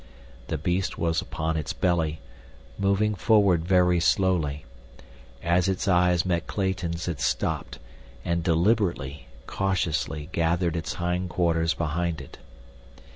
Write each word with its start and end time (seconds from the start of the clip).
The 0.47 0.57
beast 0.57 0.97
was 0.97 1.21
upon 1.21 1.57
its 1.57 1.73
belly, 1.73 2.21
moving 2.79 3.13
forward 3.13 3.67
very 3.67 3.99
slowly. 3.99 4.65
As 5.43 5.67
its 5.69 5.87
eyes 5.87 6.25
met 6.25 6.47
Clayton's 6.47 7.07
it 7.07 7.21
stopped, 7.21 7.77
and 8.25 8.41
deliberately, 8.43 9.27
cautiously 9.45 10.29
gathered 10.31 10.75
its 10.75 10.93
hind 10.95 11.29
quarters 11.29 11.75
behind 11.75 12.19
it. 12.19 12.39